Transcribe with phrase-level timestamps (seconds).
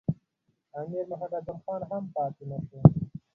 [0.79, 2.79] امیر محمد اعظم خان هم پاته نه شو.